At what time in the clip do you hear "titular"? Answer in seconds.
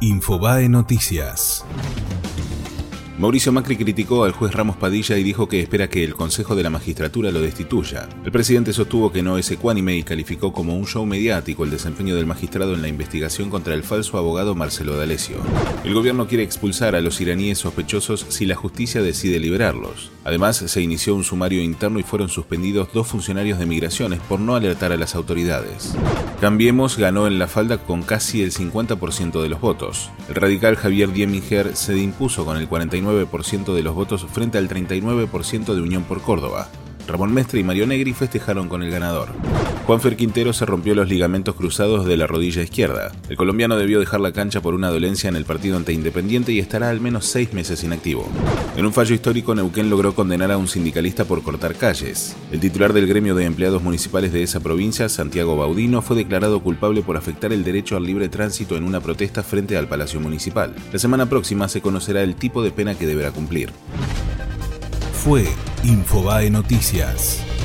52.60-52.92